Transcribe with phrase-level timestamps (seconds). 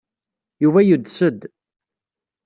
[0.63, 1.39] Yuba yudes-d.